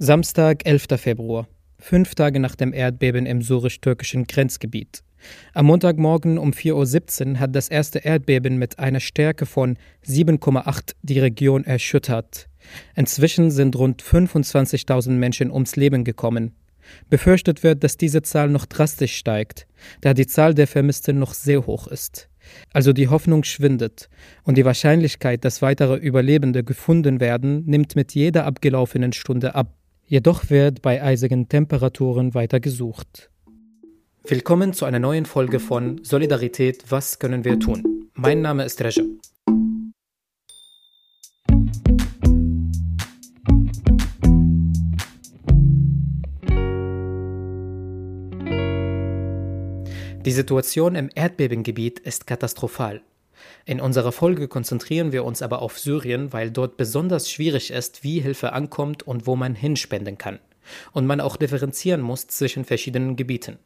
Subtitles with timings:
[0.00, 0.86] Samstag, 11.
[0.96, 1.48] Februar.
[1.80, 5.02] Fünf Tage nach dem Erdbeben im surisch-türkischen Grenzgebiet.
[5.54, 9.76] Am Montagmorgen um 4.17 Uhr hat das erste Erdbeben mit einer Stärke von
[10.06, 12.48] 7,8 die Region erschüttert.
[12.94, 16.52] Inzwischen sind rund 25.000 Menschen ums Leben gekommen.
[17.10, 19.66] Befürchtet wird, dass diese Zahl noch drastisch steigt,
[20.02, 22.28] da die Zahl der Vermissten noch sehr hoch ist.
[22.72, 24.08] Also die Hoffnung schwindet
[24.44, 29.74] und die Wahrscheinlichkeit, dass weitere Überlebende gefunden werden, nimmt mit jeder abgelaufenen Stunde ab.
[30.10, 33.30] Jedoch wird bei eisigen Temperaturen weiter gesucht.
[34.24, 38.08] Willkommen zu einer neuen Folge von Solidarität, was können wir tun?
[38.14, 39.04] Mein Name ist Reja.
[50.24, 53.02] Die Situation im Erdbebengebiet ist katastrophal.
[53.64, 58.20] In unserer Folge konzentrieren wir uns aber auf Syrien, weil dort besonders schwierig ist, wie
[58.20, 60.38] Hilfe ankommt und wo man hinspenden kann.
[60.92, 63.58] Und man auch differenzieren muss zwischen verschiedenen Gebieten.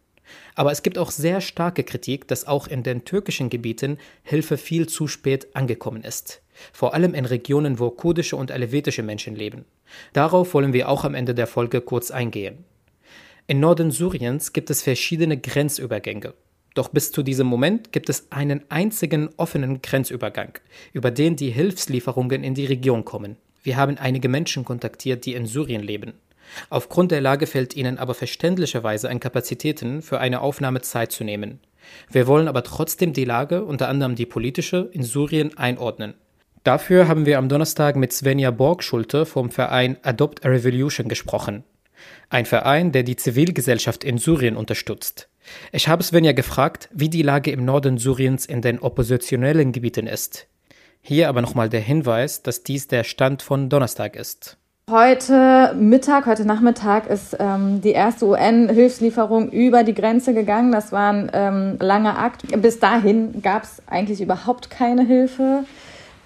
[0.55, 4.89] Aber es gibt auch sehr starke Kritik, dass auch in den türkischen Gebieten Hilfe viel
[4.89, 6.43] zu spät angekommen ist.
[6.73, 9.65] Vor allem in Regionen, wo kurdische und alevitische Menschen leben.
[10.13, 12.65] Darauf wollen wir auch am Ende der Folge kurz eingehen.
[13.47, 16.35] In Norden Syriens gibt es verschiedene Grenzübergänge.
[16.75, 20.59] Doch bis zu diesem Moment gibt es einen einzigen offenen Grenzübergang,
[20.93, 23.37] über den die Hilfslieferungen in die Region kommen.
[23.63, 26.15] Wir haben einige Menschen kontaktiert, die in Syrien leben.
[26.71, 31.61] Aufgrund der Lage fällt ihnen aber verständlicherweise an Kapazitäten für eine Aufnahme Zeit zu nehmen.
[32.11, 36.15] Wir wollen aber trotzdem die Lage, unter anderem die politische, in Syrien einordnen.
[36.65, 41.65] Dafür haben wir am Donnerstag mit Svenja Borgschulte vom Verein Adopt a Revolution gesprochen.
[42.31, 45.29] Ein Verein, der die Zivilgesellschaft in Syrien unterstützt.
[45.73, 50.47] Ich habe Svenja gefragt, wie die Lage im Norden Syriens in den oppositionellen Gebieten ist.
[51.01, 54.57] Hier aber nochmal der Hinweis, dass dies der Stand von Donnerstag ist.
[54.91, 60.73] Heute Mittag, heute Nachmittag ist ähm, die erste UN-Hilfslieferung über die Grenze gegangen.
[60.73, 62.43] Das war ein ähm, langer Akt.
[62.61, 65.65] Bis dahin gab es eigentlich überhaupt keine Hilfe.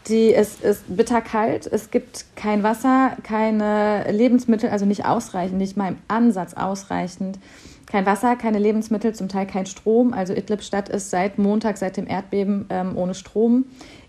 [0.09, 5.88] Die, es ist bitterkalt, es gibt kein Wasser, keine Lebensmittel, also nicht ausreichend, nicht mal
[5.88, 7.38] im Ansatz ausreichend.
[7.86, 10.12] Kein Wasser, keine Lebensmittel, zum Teil kein Strom.
[10.12, 13.64] Also Idlib-Stadt ist seit Montag, seit dem Erdbeben ähm, ohne Strom.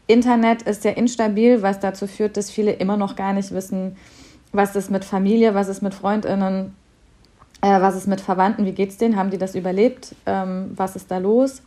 [0.07, 3.97] Internet ist sehr instabil, was dazu führt, dass viele immer noch gar nicht wissen,
[4.51, 6.75] was ist mit Familie, was ist mit Freundinnen,
[7.61, 11.11] äh, was ist mit Verwandten, wie geht's denen, haben die das überlebt, ähm, was ist
[11.11, 11.61] da los.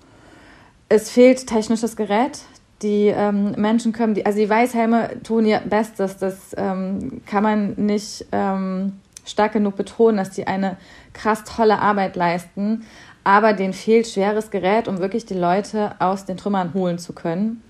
[0.89, 2.41] Es fehlt technisches Gerät,
[2.83, 7.75] die ähm, Menschen können, die, also die Weißhelme tun ihr Bestes, das ähm, kann man
[7.77, 8.95] nicht ähm,
[9.25, 10.77] stark genug betonen, dass die eine
[11.13, 12.85] krass tolle Arbeit leisten,
[13.25, 17.63] aber denen fehlt schweres Gerät, um wirklich die Leute aus den Trümmern holen zu können.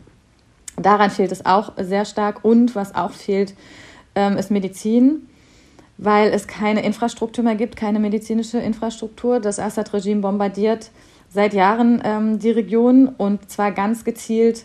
[0.76, 3.54] Daran fehlt es auch sehr stark und was auch fehlt,
[4.14, 5.28] ähm, ist Medizin,
[5.98, 9.40] weil es keine Infrastruktur mehr gibt, keine medizinische Infrastruktur.
[9.40, 10.90] Das Assad-Regime bombardiert
[11.28, 14.64] seit Jahren ähm, die Region und zwar ganz gezielt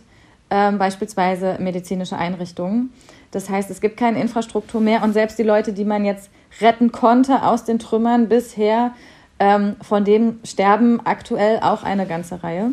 [0.49, 2.91] ähm, beispielsweise medizinische Einrichtungen.
[3.35, 6.29] Das heißt, es gibt keine Infrastruktur mehr und selbst die Leute, die man jetzt
[6.61, 8.91] retten konnte aus den Trümmern bisher,
[9.39, 12.71] ähm, von denen sterben aktuell auch eine ganze Reihe.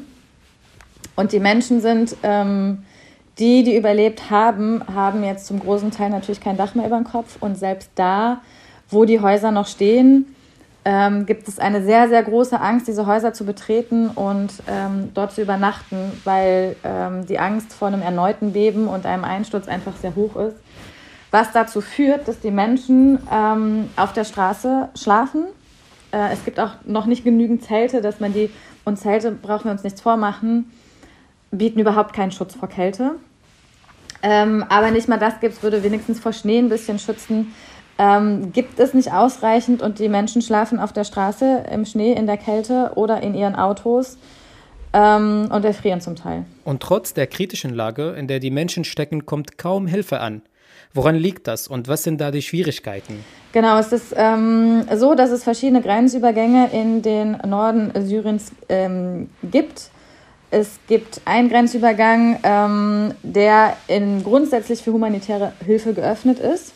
[1.16, 2.84] Und die Menschen sind, ähm,
[3.40, 7.06] die, die überlebt haben, haben jetzt zum großen Teil natürlich kein Dach mehr über dem
[7.06, 7.38] Kopf.
[7.40, 8.40] Und selbst da,
[8.88, 10.32] wo die Häuser noch stehen,
[10.84, 15.32] ähm, gibt es eine sehr, sehr große Angst, diese Häuser zu betreten und ähm, dort
[15.32, 20.16] zu übernachten, weil ähm, die Angst vor einem erneuten Beben und einem Einsturz einfach sehr
[20.16, 20.56] hoch ist.
[21.30, 25.44] Was dazu führt, dass die Menschen ähm, auf der Straße schlafen.
[26.10, 28.50] Äh, es gibt auch noch nicht genügend Zelte, dass man die,
[28.84, 30.72] und Zelte brauchen wir uns nichts vormachen,
[31.52, 33.12] bieten überhaupt keinen Schutz vor Kälte.
[34.24, 37.54] Ähm, aber nicht mal das gibt es, würde wenigstens vor Schnee ein bisschen schützen
[37.98, 42.26] ähm, gibt es nicht ausreichend und die Menschen schlafen auf der Straße im Schnee, in
[42.26, 44.18] der Kälte oder in ihren Autos
[44.92, 46.44] ähm, und erfrieren zum Teil.
[46.64, 50.42] Und trotz der kritischen Lage, in der die Menschen stecken, kommt kaum Hilfe an.
[50.94, 53.24] Woran liegt das und was sind da die Schwierigkeiten?
[53.52, 59.90] Genau, es ist ähm, so, dass es verschiedene Grenzübergänge in den Norden Syriens ähm, gibt.
[60.50, 66.74] Es gibt einen Grenzübergang, ähm, der in, grundsätzlich für humanitäre Hilfe geöffnet ist.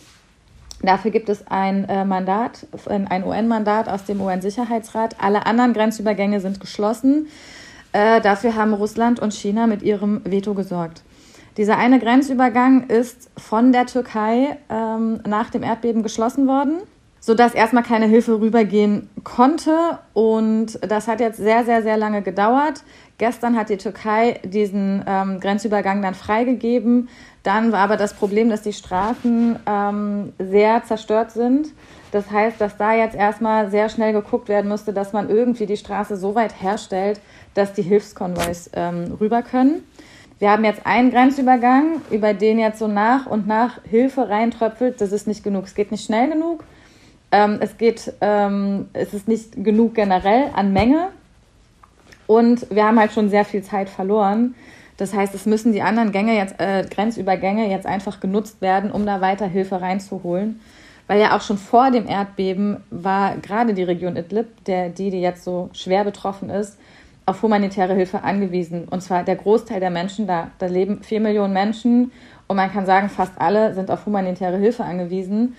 [0.82, 5.17] Dafür gibt es ein äh, Mandat, ein UN-Mandat aus dem UN-Sicherheitsrat.
[5.20, 7.28] Alle anderen Grenzübergänge sind geschlossen.
[7.93, 11.02] Äh, dafür haben Russland und China mit ihrem Veto gesorgt.
[11.56, 16.81] Dieser eine Grenzübergang ist von der Türkei ähm, nach dem Erdbeben geschlossen worden,
[17.20, 19.99] sodass erstmal keine Hilfe rübergehen konnte.
[20.12, 22.82] Und das hat jetzt sehr, sehr, sehr lange gedauert.
[23.18, 27.08] Gestern hat die Türkei diesen ähm, Grenzübergang dann freigegeben.
[27.42, 31.68] Dann war aber das Problem, dass die Straßen ähm, sehr zerstört sind.
[32.12, 35.76] Das heißt, dass da jetzt erstmal sehr schnell geguckt werden müsste, dass man irgendwie die
[35.76, 37.20] Straße so weit herstellt,
[37.54, 39.82] dass die Hilfskonvois ähm, rüber können.
[40.38, 45.00] Wir haben jetzt einen Grenzübergang, über den jetzt so nach und nach Hilfe reintröpfelt.
[45.00, 45.64] Das ist nicht genug.
[45.64, 46.64] Es geht nicht schnell genug.
[47.32, 51.08] Ähm, es geht, ähm, es ist nicht genug generell an Menge.
[52.26, 54.55] Und wir haben halt schon sehr viel Zeit verloren.
[54.96, 59.05] Das heißt, es müssen die anderen Gänge jetzt, äh, Grenzübergänge jetzt einfach genutzt werden, um
[59.05, 60.61] da weiter Hilfe reinzuholen.
[61.06, 65.20] Weil ja auch schon vor dem Erdbeben war gerade die Region Idlib, der, die, die
[65.20, 66.78] jetzt so schwer betroffen ist,
[67.26, 68.88] auf humanitäre Hilfe angewiesen.
[68.88, 70.50] Und zwar der Großteil der Menschen da.
[70.58, 72.11] Da leben vier Millionen Menschen
[72.49, 75.56] und man kann sagen, fast alle sind auf humanitäre Hilfe angewiesen.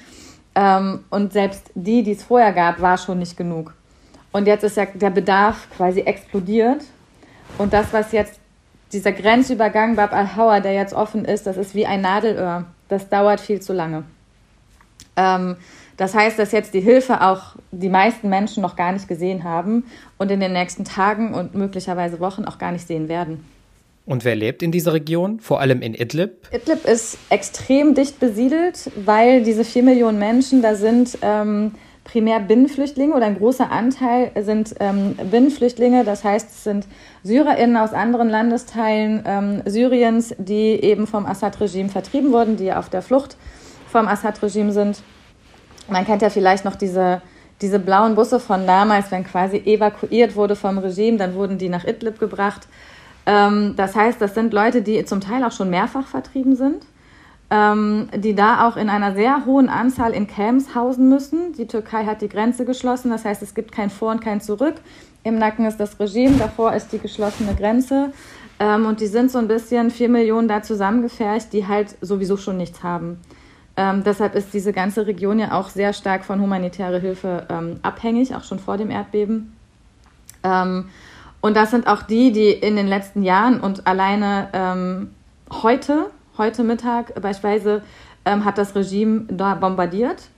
[0.55, 3.73] Ähm, und selbst die, die es vorher gab, war schon nicht genug.
[4.31, 6.83] Und jetzt ist ja der Bedarf quasi explodiert.
[7.57, 8.39] Und das, was jetzt
[8.91, 12.65] dieser Grenzübergang Bab al-Hawa, der jetzt offen ist, das ist wie ein Nadelöhr.
[12.87, 14.03] Das dauert viel zu lange.
[15.15, 15.57] Ähm,
[15.97, 19.85] das heißt, dass jetzt die Hilfe auch die meisten Menschen noch gar nicht gesehen haben
[20.17, 23.43] und in den nächsten Tagen und möglicherweise Wochen auch gar nicht sehen werden.
[24.05, 26.47] Und wer lebt in dieser Region, vor allem in Idlib?
[26.53, 31.73] Idlib ist extrem dicht besiedelt, weil diese vier Millionen Menschen, da sind ähm,
[32.07, 36.05] primär Binnenflüchtlinge oder ein großer Anteil sind ähm, Binnenflüchtlinge.
[36.05, 36.87] Das heißt, es sind
[37.23, 43.01] SyrerInnen aus anderen Landesteilen ähm, Syriens, die eben vom Assad-Regime vertrieben wurden, die auf der
[43.01, 43.35] Flucht
[43.91, 45.01] vom Assad-Regime sind.
[45.89, 47.21] Man kennt ja vielleicht noch diese,
[47.61, 51.85] diese blauen Busse von damals, wenn quasi evakuiert wurde vom Regime, dann wurden die nach
[51.85, 52.67] Idlib gebracht.
[53.25, 56.85] Ähm, das heißt, das sind Leute, die zum Teil auch schon mehrfach vertrieben sind,
[57.49, 61.53] ähm, die da auch in einer sehr hohen Anzahl in Camps hausen müssen.
[61.53, 64.75] Die Türkei hat die Grenze geschlossen, das heißt, es gibt kein Vor und kein Zurück.
[65.23, 68.11] Im Nacken ist das Regime, davor ist die geschlossene Grenze.
[68.59, 72.57] Ähm, und die sind so ein bisschen vier Millionen da zusammengefercht, die halt sowieso schon
[72.57, 73.19] nichts haben.
[73.75, 78.35] Ähm, deshalb ist diese ganze Region ja auch sehr stark von humanitärer Hilfe ähm, abhängig,
[78.35, 79.53] auch schon vor dem Erdbeben.
[80.43, 80.89] Ähm,
[81.41, 85.11] und das sind auch die, die in den letzten Jahren und alleine ähm,
[85.51, 86.07] heute,
[86.37, 87.81] heute Mittag beispielsweise,
[88.25, 90.29] ähm, hat das Regime da bombardiert.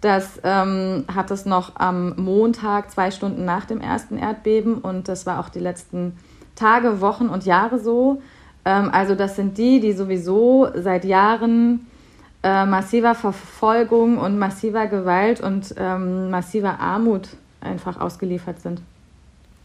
[0.00, 4.78] Das ähm, hat es noch am Montag, zwei Stunden nach dem ersten Erdbeben.
[4.78, 6.16] Und das war auch die letzten
[6.54, 8.22] Tage, Wochen und Jahre so.
[8.64, 11.86] Ähm, also das sind die, die sowieso seit Jahren
[12.42, 17.28] äh, massiver Verfolgung und massiver Gewalt und ähm, massiver Armut
[17.60, 18.80] einfach ausgeliefert sind.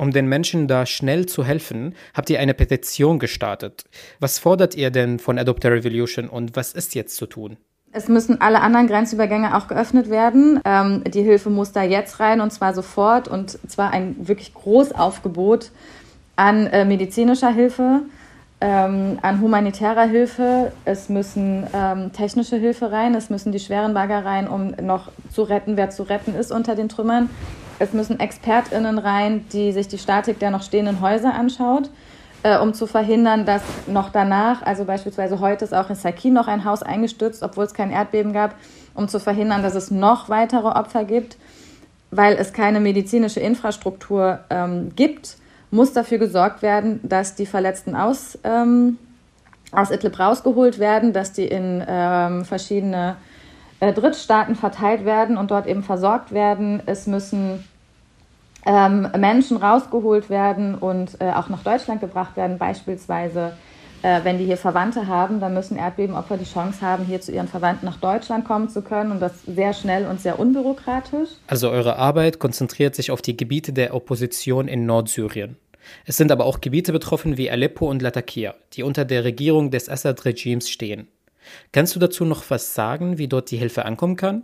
[0.04, 3.86] Um den Menschen da schnell zu helfen, habt ihr eine Petition gestartet.
[4.20, 7.56] Was fordert ihr denn von Adopt a Revolution und was ist jetzt zu tun?
[7.94, 10.60] Es müssen alle anderen Grenzübergänge auch geöffnet werden.
[10.66, 15.72] Ähm, die Hilfe muss da jetzt rein und zwar sofort und zwar ein wirklich Großaufgebot
[16.36, 18.02] an äh, medizinischer Hilfe,
[18.64, 20.72] ähm, an humanitärer Hilfe.
[20.86, 25.44] Es müssen ähm, technische Hilfe rein, es müssen die schweren Bagger rein, um noch zu
[25.44, 27.30] retten, wer zu retten ist unter den Trümmern.
[27.80, 31.90] Es müssen ExpertInnen rein, die sich die Statik der noch stehenden Häuser anschaut,
[32.44, 36.48] äh, um zu verhindern, dass noch danach, also beispielsweise heute ist auch in Sakin noch
[36.48, 38.56] ein Haus eingestürzt, obwohl es kein Erdbeben gab,
[38.94, 41.36] um zu verhindern, dass es noch weitere Opfer gibt,
[42.12, 45.36] weil es keine medizinische Infrastruktur ähm, gibt,
[45.74, 49.00] muss dafür gesorgt werden, dass die Verletzten aus, ähm,
[49.72, 53.18] aus Idlib rausgeholt werden, dass die in ähm, verschiedene
[53.80, 56.82] äh, Drittstaaten verteilt werden und dort eben versorgt werden.
[56.86, 57.64] Es müssen
[58.66, 63.54] ähm, Menschen rausgeholt werden und äh, auch nach Deutschland gebracht werden, beispielsweise
[64.04, 67.48] äh, wenn die hier Verwandte haben, dann müssen Erdbebenopfer die Chance haben, hier zu ihren
[67.48, 71.30] Verwandten nach Deutschland kommen zu können und das sehr schnell und sehr unbürokratisch.
[71.48, 75.58] Also eure Arbeit konzentriert sich auf die Gebiete der Opposition in Nordsyrien.
[76.06, 79.90] Es sind aber auch Gebiete betroffen wie Aleppo und Latakia, die unter der Regierung des
[79.90, 81.08] Assad-Regimes stehen.
[81.72, 84.44] Kannst du dazu noch was sagen, wie dort die Hilfe ankommen kann?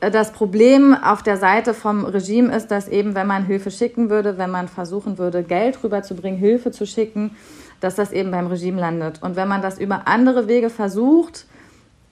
[0.00, 4.38] Das Problem auf der Seite vom Regime ist, dass eben, wenn man Hilfe schicken würde,
[4.38, 7.36] wenn man versuchen würde, Geld rüberzubringen, Hilfe zu schicken,
[7.80, 9.22] dass das eben beim Regime landet.
[9.22, 11.46] Und wenn man das über andere Wege versucht,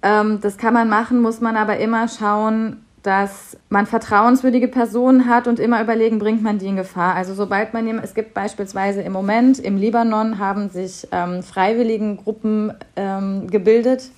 [0.02, 5.48] ähm, das kann man machen, muss man aber immer schauen, dass man vertrauenswürdige Personen hat
[5.48, 7.14] und immer überlegen, bringt man die in Gefahr.
[7.14, 12.72] Also sobald man, es gibt beispielsweise im Moment im Libanon haben sich ähm, freiwilligen Gruppen
[12.94, 14.10] ähm, gebildet,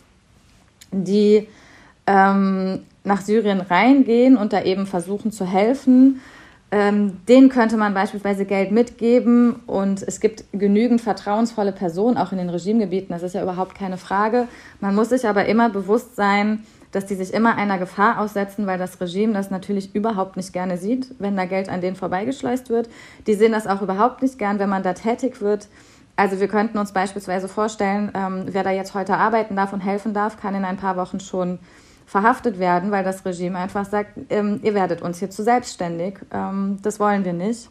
[0.93, 1.49] die
[2.07, 6.21] ähm, nach Syrien reingehen und da eben versuchen zu helfen.
[6.71, 12.39] Ähm, denen könnte man beispielsweise Geld mitgeben und es gibt genügend vertrauensvolle Personen, auch in
[12.39, 14.49] den Regimegebieten, das ist ja überhaupt keine Frage.
[14.81, 18.79] Man muss sich aber immer bewusst sein, dass die sich immer einer Gefahr aussetzen, weil
[18.79, 22.89] das Regime das natürlich überhaupt nicht gerne sieht, wenn da Geld an denen vorbeigeschleust wird.
[23.27, 25.69] Die sehen das auch überhaupt nicht gern, wenn man da tätig wird.
[26.17, 30.15] Also wir könnten uns beispielsweise vorstellen, ähm, wer da jetzt heute arbeiten darf und helfen
[30.15, 31.59] darf, kann in ein paar Wochen schon
[32.07, 36.19] verhaftet werden, weil das Regime einfach sagt, ähm, ihr werdet uns hier zu selbstständig.
[36.33, 37.69] Ähm, das wollen wir nicht.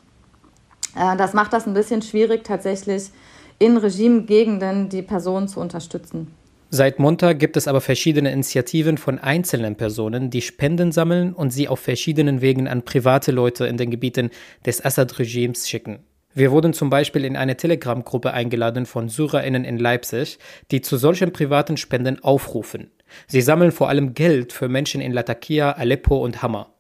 [0.96, 3.12] Äh, das macht das ein bisschen schwierig, tatsächlich
[3.60, 6.34] in Regimegegenden die Personen zu unterstützen.
[6.76, 11.68] Seit Montag gibt es aber verschiedene Initiativen von einzelnen Personen, die Spenden sammeln und sie
[11.68, 14.32] auf verschiedenen Wegen an private Leute in den Gebieten
[14.66, 16.00] des Assad-Regimes schicken.
[16.34, 20.40] Wir wurden zum Beispiel in eine Telegram-Gruppe eingeladen von SyrerInnen in Leipzig,
[20.72, 22.90] die zu solchen privaten Spenden aufrufen.
[23.28, 26.74] Sie sammeln vor allem Geld für Menschen in Latakia, Aleppo und Hama.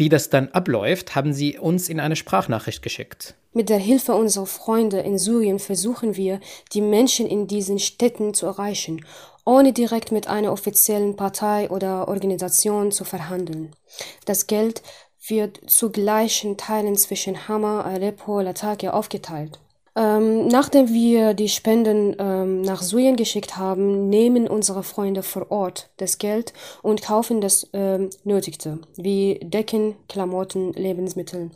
[0.00, 3.34] Wie das dann abläuft, haben sie uns in eine Sprachnachricht geschickt.
[3.52, 6.40] Mit der Hilfe unserer Freunde in Syrien versuchen wir,
[6.72, 9.04] die Menschen in diesen Städten zu erreichen,
[9.44, 13.76] ohne direkt mit einer offiziellen Partei oder Organisation zu verhandeln.
[14.24, 14.80] Das Geld
[15.26, 19.58] wird zu gleichen Teilen zwischen Hama, Aleppo, Latakia aufgeteilt.
[19.96, 25.90] Ähm, nachdem wir die Spenden ähm, nach Syrien geschickt haben, nehmen unsere Freunde vor Ort
[25.96, 31.50] das Geld und kaufen das ähm, Nötigste, wie Decken, Klamotten, Lebensmittel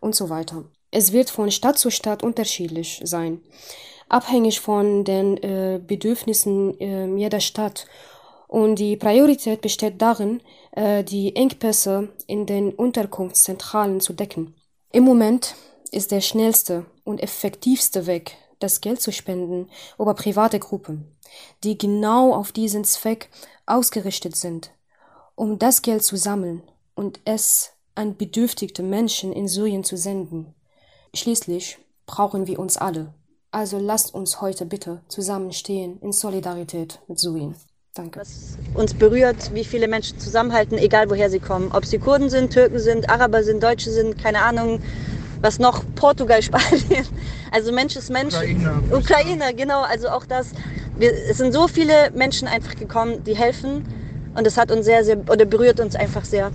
[0.00, 0.64] und so weiter.
[0.90, 3.40] Es wird von Stadt zu Stadt unterschiedlich sein,
[4.08, 7.86] abhängig von den äh, Bedürfnissen äh, jeder Stadt.
[8.46, 14.54] Und die Priorität besteht darin, äh, die Engpässe in den Unterkunftszentralen zu decken.
[14.92, 15.54] Im Moment
[15.92, 19.68] ist der schnellste und effektivste Weg, das Geld zu spenden,
[19.98, 21.16] über private Gruppen,
[21.64, 23.30] die genau auf diesen Zweck
[23.66, 24.70] ausgerichtet sind,
[25.34, 26.62] um das Geld zu sammeln
[26.94, 30.54] und es an bedürftigte Menschen in Syrien zu senden.
[31.14, 33.14] Schließlich brauchen wir uns alle.
[33.50, 37.56] Also lasst uns heute bitte zusammenstehen in Solidarität mit Syrien.
[37.94, 38.20] Danke.
[38.20, 41.72] Was uns berührt, wie viele Menschen zusammenhalten, egal woher sie kommen.
[41.72, 44.80] Ob sie Kurden sind, Türken sind, Araber sind, Deutsche sind, keine Ahnung,
[45.40, 47.06] was noch, Portugal, Spanien.
[47.50, 48.34] Also Mensch ist Mensch.
[48.34, 48.82] Ukraine.
[48.92, 49.82] Ukraine, genau.
[49.82, 50.52] Also auch das.
[50.98, 53.84] Wir, es sind so viele Menschen einfach gekommen, die helfen.
[54.34, 56.52] Und das hat uns sehr, sehr, oder berührt uns einfach sehr.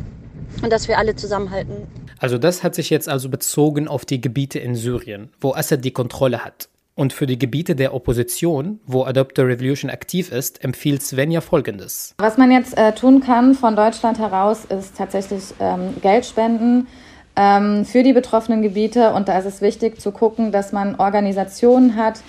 [0.62, 1.88] Und dass wir alle zusammenhalten.
[2.20, 5.92] Also das hat sich jetzt also bezogen auf die Gebiete in Syrien, wo Assad die
[5.92, 6.70] Kontrolle hat.
[6.98, 12.16] Und für die Gebiete der Opposition, wo Adopt a Revolution aktiv ist, empfiehlt Svenja Folgendes.
[12.20, 16.88] Was man jetzt äh, tun kann von Deutschland heraus, ist tatsächlich ähm, Geld spenden
[17.36, 19.12] für die betroffenen Gebiete.
[19.12, 22.22] Und da ist es wichtig zu gucken, dass man Organisationen hat,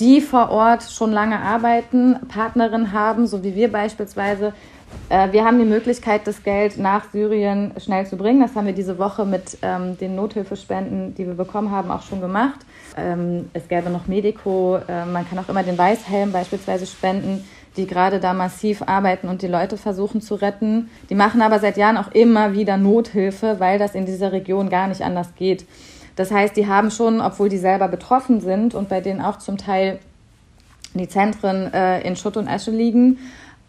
[0.00, 4.54] die vor Ort schon lange arbeiten, Partnerinnen haben, so wie wir beispielsweise,
[5.08, 8.40] äh, wir haben die Möglichkeit, das Geld nach Syrien schnell zu bringen.
[8.40, 12.20] Das haben wir diese Woche mit ähm, den Nothilfespenden, die wir bekommen haben, auch schon
[12.20, 12.60] gemacht.
[12.96, 14.76] Ähm, es gäbe noch Medico.
[14.88, 17.44] Äh, man kann auch immer den Weißhelm beispielsweise spenden,
[17.76, 20.90] die gerade da massiv arbeiten und die Leute versuchen zu retten.
[21.10, 24.88] Die machen aber seit Jahren auch immer wieder Nothilfe, weil das in dieser Region gar
[24.88, 25.66] nicht anders geht.
[26.16, 29.58] Das heißt, die haben schon, obwohl die selber betroffen sind und bei denen auch zum
[29.58, 29.98] Teil
[30.94, 33.18] die Zentren äh, in Schutt und Asche liegen,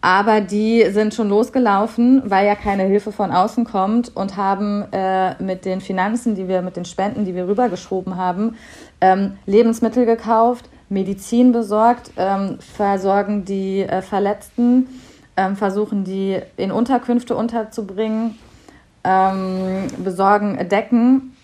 [0.05, 5.41] aber die sind schon losgelaufen, weil ja keine Hilfe von außen kommt und haben äh,
[5.41, 8.55] mit den Finanzen, die wir, mit den Spenden, die wir rübergeschoben haben,
[9.01, 14.87] ähm, Lebensmittel gekauft, Medizin besorgt, ähm, versorgen die äh, Verletzten,
[15.37, 18.37] ähm, versuchen die in Unterkünfte unterzubringen,
[19.03, 21.35] ähm, besorgen Decken,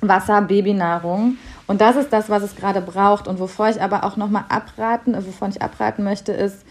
[0.00, 1.36] Wasser, Babynahrung.
[1.66, 3.26] Und das ist das, was es gerade braucht.
[3.26, 6.64] Und wovor ich aber auch nochmal abraten, äh, wovon ich abraten möchte, ist,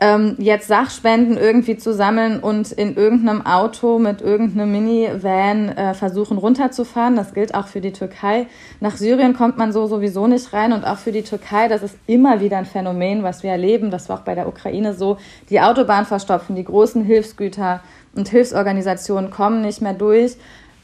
[0.00, 6.38] ähm, jetzt Sachspenden irgendwie zu sammeln und in irgendeinem Auto mit irgendeinem Minivan äh, versuchen
[6.38, 7.16] runterzufahren.
[7.16, 8.46] Das gilt auch für die Türkei.
[8.80, 11.96] Nach Syrien kommt man so sowieso nicht rein und auch für die Türkei, das ist
[12.06, 13.90] immer wieder ein Phänomen, was wir erleben.
[13.90, 15.18] Das war auch bei der Ukraine so.
[15.50, 17.80] Die Autobahn verstopfen, die großen Hilfsgüter
[18.14, 20.36] und Hilfsorganisationen kommen nicht mehr durch.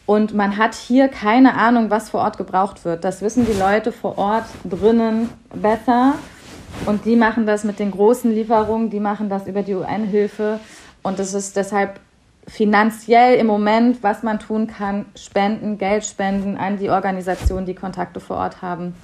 [0.07, 3.05] Und man hat hier keine Ahnung, was vor Ort gebraucht wird.
[3.05, 6.15] Das wissen die Leute vor Ort drinnen besser.
[6.87, 10.61] Und die machen das mit den großen Lieferungen, die machen das über die UN-Hilfe.
[11.03, 12.01] Und es ist deshalb
[12.47, 18.21] finanziell im Moment, was man tun kann, spenden, Geld spenden an die Organisationen, die Kontakte
[18.21, 18.95] vor Ort haben,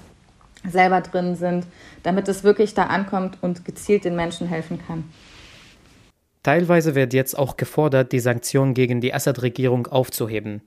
[0.68, 1.66] selber drin sind,
[2.02, 5.04] damit es wirklich da ankommt und gezielt den Menschen helfen kann.
[6.42, 10.62] Teilweise wird jetzt auch gefordert, die Sanktionen gegen die Assad-Regierung aufzuheben.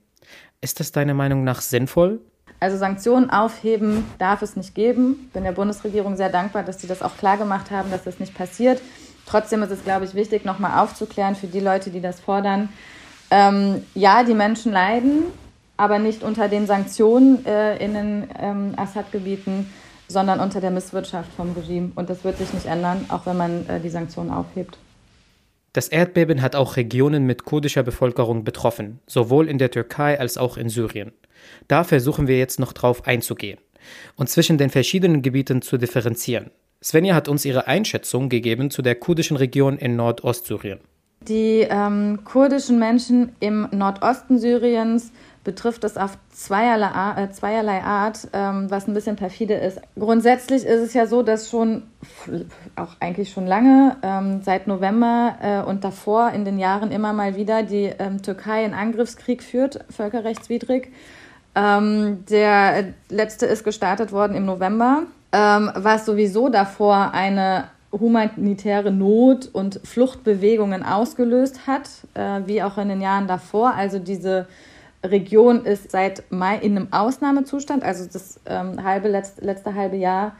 [0.60, 2.20] Ist das deiner Meinung nach sinnvoll?
[2.60, 5.26] Also Sanktionen aufheben darf es nicht geben.
[5.26, 8.20] Ich bin der Bundesregierung sehr dankbar, dass sie das auch klar gemacht haben, dass das
[8.20, 8.80] nicht passiert.
[9.26, 12.68] Trotzdem ist es, glaube ich, wichtig, nochmal aufzuklären für die Leute, die das fordern.
[13.30, 15.24] Ähm, ja, die Menschen leiden,
[15.76, 19.70] aber nicht unter den Sanktionen äh, in den ähm, Assad-Gebieten,
[20.08, 21.92] sondern unter der Misswirtschaft vom Regime.
[21.94, 24.78] Und das wird sich nicht ändern, auch wenn man äh, die Sanktionen aufhebt.
[25.72, 30.56] Das Erdbeben hat auch Regionen mit kurdischer Bevölkerung betroffen, sowohl in der Türkei als auch
[30.56, 31.12] in Syrien.
[31.68, 33.58] Da versuchen wir jetzt noch drauf einzugehen
[34.16, 36.50] und zwischen den verschiedenen Gebieten zu differenzieren.
[36.82, 40.80] Svenja hat uns ihre Einschätzung gegeben zu der kurdischen Region in Nordostsyrien.
[41.28, 45.10] Die ähm, kurdischen Menschen im Nordosten Syriens
[45.44, 49.80] betrifft es auf zweierlei, äh, zweierlei Art, ähm, was ein bisschen perfide ist.
[49.98, 51.82] Grundsätzlich ist es ja so, dass schon,
[52.76, 57.36] auch eigentlich schon lange, ähm, seit November äh, und davor in den Jahren immer mal
[57.36, 60.90] wieder die ähm, Türkei einen Angriffskrieg führt, völkerrechtswidrig.
[61.54, 65.02] Ähm, der letzte ist gestartet worden im November,
[65.32, 67.64] ähm, was sowieso davor eine
[67.98, 73.74] humanitäre Not und Fluchtbewegungen ausgelöst hat, äh, wie auch in den Jahren davor.
[73.74, 74.46] Also diese
[75.04, 77.82] Region ist seit Mai in einem Ausnahmezustand.
[77.82, 80.32] Also das ähm, halbe letzte, letzte halbe Jahr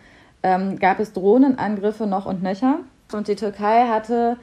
[0.42, 2.78] ähm, gab es Drohnenangriffe noch und nöcher.
[3.12, 4.36] Und die Türkei hatte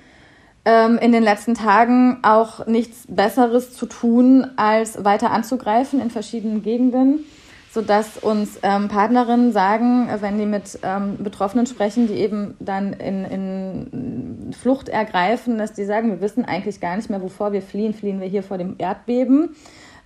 [0.66, 6.62] ähm, in den letzten Tagen auch nichts Besseres zu tun, als weiter anzugreifen in verschiedenen
[6.62, 7.26] Gegenden,
[7.74, 13.24] sodass uns ähm, Partnerinnen sagen, wenn die mit ähm, Betroffenen sprechen, die eben dann in,
[13.26, 17.94] in Flucht ergreifen, dass die sagen, wir wissen eigentlich gar nicht mehr, wovor wir fliehen.
[17.94, 19.56] Fliehen wir hier vor dem Erdbeben?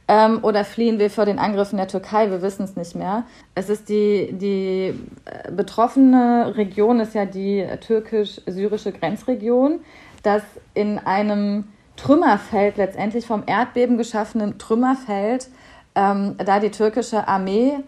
[0.07, 2.29] Ähm, oder fliehen wir vor den Angriffen der Türkei?
[2.29, 3.23] Wir wissen es nicht mehr.
[3.55, 4.93] Es ist die, die
[5.25, 9.79] äh, betroffene Region ist ja die türkisch-syrische Grenzregion,
[10.21, 10.43] das
[10.75, 11.63] in einem
[11.97, 15.47] Trümmerfeld, letztendlich vom Erdbeben geschaffenen Trümmerfeld,
[15.95, 17.79] ähm, da die türkische Armee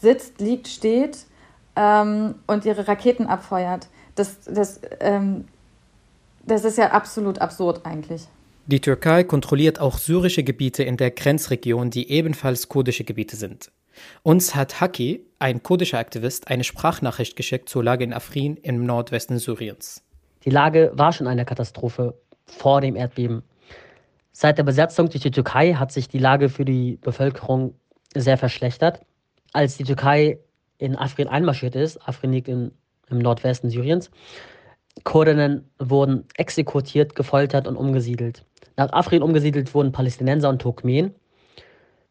[0.00, 1.18] sitzt, liegt, steht
[1.76, 3.88] ähm, und ihre Raketen abfeuert.
[4.14, 5.46] Das, das, ähm,
[6.44, 8.28] das ist ja absolut absurd eigentlich.
[8.66, 13.70] Die Türkei kontrolliert auch syrische Gebiete in der Grenzregion, die ebenfalls kurdische Gebiete sind.
[14.22, 19.38] Uns hat Haki, ein kurdischer Aktivist, eine Sprachnachricht geschickt zur Lage in Afrin im Nordwesten
[19.38, 20.02] Syriens.
[20.44, 22.14] Die Lage war schon eine Katastrophe
[22.46, 23.42] vor dem Erdbeben.
[24.36, 27.74] Seit der Besetzung durch die Türkei hat sich die Lage für die Bevölkerung
[28.16, 29.00] sehr verschlechtert.
[29.52, 30.40] Als die Türkei
[30.78, 32.72] in Afrin einmarschiert ist, Afrin liegt in,
[33.08, 34.10] im Nordwesten Syriens,
[35.04, 38.44] Kurdinnen wurden exekutiert, gefoltert und umgesiedelt.
[38.76, 41.14] Nach Afrin umgesiedelt wurden Palästinenser und Turkmen.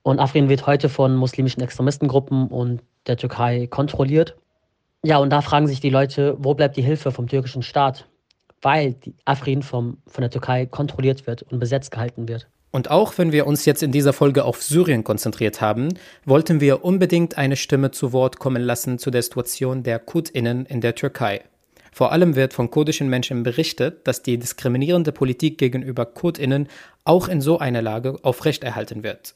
[0.01, 4.37] Und Afrin wird heute von muslimischen Extremistengruppen und der Türkei kontrolliert.
[5.03, 8.07] Ja, und da fragen sich die Leute, wo bleibt die Hilfe vom türkischen Staat?
[8.63, 8.95] Weil
[9.25, 12.47] Afrin vom, von der Türkei kontrolliert wird und besetzt gehalten wird.
[12.71, 15.89] Und auch wenn wir uns jetzt in dieser Folge auf Syrien konzentriert haben,
[16.25, 20.81] wollten wir unbedingt eine Stimme zu Wort kommen lassen zu der Situation der KurdInnen in
[20.81, 21.43] der Türkei.
[21.91, 26.67] Vor allem wird von kurdischen Menschen berichtet, dass die diskriminierende Politik gegenüber Kurdinnen
[27.03, 29.35] auch in so einer Lage aufrechterhalten wird.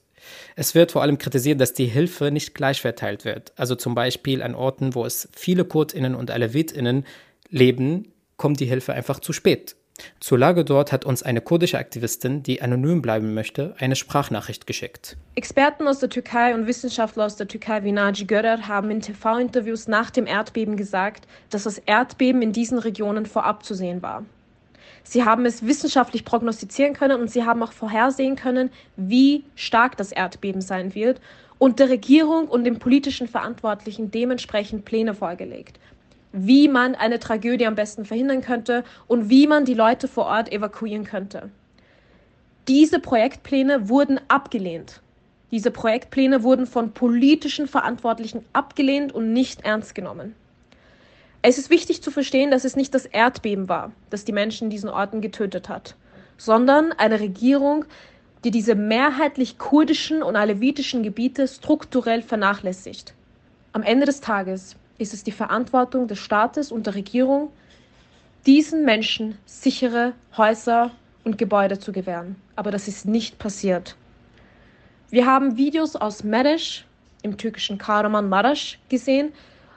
[0.56, 3.54] Es wird vor allem kritisiert, dass die Hilfe nicht gleich verteilt wird.
[3.56, 7.06] Also zum Beispiel an Orten, wo es viele Kurdinnen und Alevitinnen
[7.50, 9.76] leben, kommt die Hilfe einfach zu spät.
[10.20, 15.18] Zur Lage dort hat uns eine kurdische Aktivistin, die anonym bleiben möchte, eine Sprachnachricht geschickt.
[15.34, 19.88] Experten aus der Türkei und Wissenschaftler aus der Türkei wie Naci Görer haben in TV-Interviews
[19.88, 24.24] nach dem Erdbeben gesagt, dass das Erdbeben in diesen Regionen vorab zu sehen war.
[25.04, 30.12] Sie haben es wissenschaftlich prognostizieren können und sie haben auch vorhersehen können, wie stark das
[30.12, 31.22] Erdbeben sein wird
[31.58, 35.80] und der Regierung und den politischen Verantwortlichen dementsprechend Pläne vorgelegt
[36.46, 40.52] wie man eine Tragödie am besten verhindern könnte und wie man die Leute vor Ort
[40.52, 41.50] evakuieren könnte.
[42.68, 45.02] Diese Projektpläne wurden abgelehnt.
[45.52, 50.36] Diese Projektpläne wurden von politischen Verantwortlichen abgelehnt und nicht ernst genommen.
[51.42, 54.70] Es ist wichtig zu verstehen, dass es nicht das Erdbeben war, das die Menschen in
[54.70, 55.96] diesen Orten getötet hat,
[56.38, 57.86] sondern eine Regierung,
[58.44, 63.14] die diese mehrheitlich kurdischen und alevitischen Gebiete strukturell vernachlässigt.
[63.72, 67.52] Am Ende des Tages ist es die Verantwortung des Staates und der Regierung,
[68.46, 70.92] diesen Menschen sichere Häuser
[71.24, 72.36] und Gebäude zu gewähren.
[72.56, 73.96] Aber das ist nicht passiert.
[75.10, 76.84] Wir haben Videos aus Mereş
[77.22, 79.32] im türkischen Kahramanmaraş gesehen,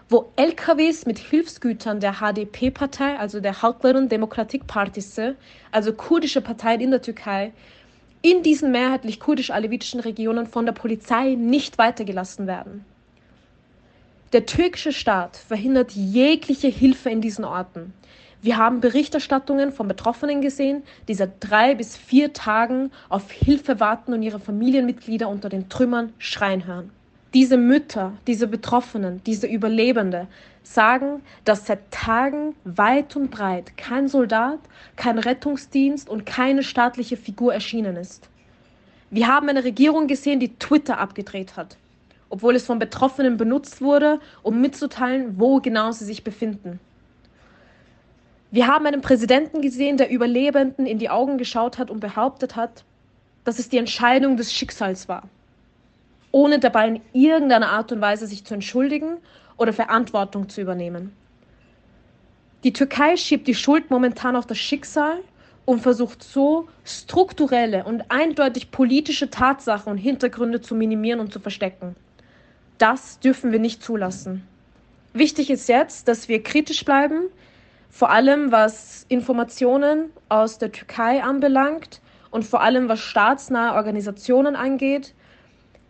[0.09, 5.35] wo LKWs mit Hilfsgütern der HDP-Partei, also der Halkların Demokratik Partisi,
[5.71, 7.53] also kurdische Partei in der Türkei,
[8.23, 12.85] in diesen mehrheitlich kurdisch-alevitischen Regionen von der Polizei nicht weitergelassen werden.
[14.33, 17.93] Der türkische Staat verhindert jegliche Hilfe in diesen Orten.
[18.41, 24.13] Wir haben Berichterstattungen von Betroffenen gesehen, die seit drei bis vier Tagen auf Hilfe warten
[24.13, 26.91] und ihre Familienmitglieder unter den Trümmern schreien hören.
[27.35, 30.29] Diese Mütter, diese Betroffenen, diese Überlebende
[30.63, 34.61] sagen, dass seit Tagen weit und breit kein Soldat,
[34.95, 38.29] kein Rettungsdienst und keine staatliche Figur erschienen ist.
[39.11, 41.77] Wir haben eine Regierung gesehen, die Twitter abgedreht hat,
[42.31, 46.81] obwohl es von Betroffenen benutzt wurde, um mitzuteilen, wo genau sie sich befinden.
[48.53, 52.85] Wir haben einen Präsidenten gesehen, der Überlebenden in die Augen geschaut hat und behauptet hat,
[53.45, 55.25] dass es die Entscheidung des Schicksals war,
[56.33, 59.19] ohne dabei in irgendeiner Art und Weise sich zu entschuldigen
[59.57, 61.13] oder Verantwortung zu übernehmen.
[62.65, 65.19] Die Türkei schiebt die Schuld momentan auf das Schicksal
[65.65, 71.97] und versucht so strukturelle und eindeutig politische Tatsachen und Hintergründe zu minimieren und zu verstecken.
[72.81, 74.43] Das dürfen wir nicht zulassen.
[75.13, 77.25] Wichtig ist jetzt, dass wir kritisch bleiben,
[77.91, 85.13] vor allem was Informationen aus der Türkei anbelangt und vor allem was staatsnahe Organisationen angeht.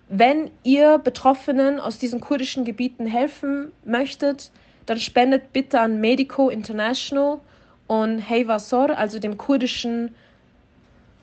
[0.09, 4.50] Wenn ihr Betroffenen aus diesen kurdischen Gebieten helfen möchtet,
[4.87, 7.38] dann spendet bitte an Medico International
[7.87, 10.12] und Heyvasor, also dem kurdischen,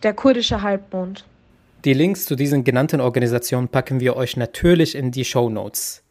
[0.02, 1.26] der kurdische Halbmond.
[1.88, 6.04] Die Links zu diesen genannten Organisationen packen wir euch natürlich in die Show Notes.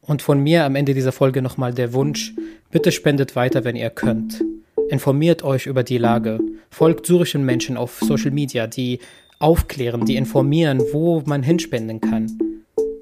[0.00, 2.34] Und von mir am Ende dieser Folge nochmal der Wunsch,
[2.70, 4.44] bitte spendet weiter, wenn ihr könnt.
[4.90, 6.38] Informiert euch über die Lage,
[6.70, 9.00] folgt syrischen Menschen auf Social Media, die
[9.40, 12.30] aufklären, die informieren, wo man hinspenden kann.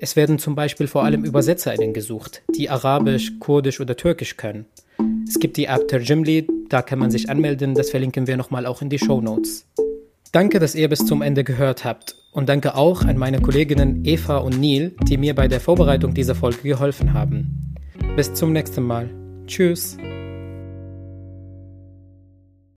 [0.00, 4.64] Es werden zum Beispiel vor allem ÜbersetzerInnen gesucht, die Arabisch, Kurdisch oder Türkisch können.
[5.28, 8.80] Es gibt die App Terjimli, da kann man sich anmelden, das verlinken wir nochmal auch
[8.80, 9.66] in die Show Notes.
[10.32, 14.38] Danke, dass ihr bis zum Ende gehört habt und danke auch an meine Kolleginnen Eva
[14.38, 17.76] und Neil, die mir bei der Vorbereitung dieser Folge geholfen haben.
[18.16, 19.10] Bis zum nächsten Mal.
[19.46, 19.96] Tschüss.